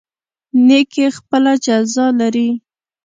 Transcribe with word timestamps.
نیکي 0.67 1.05
خپله 1.17 1.53
جزا 1.65 2.05
لري 2.19 2.49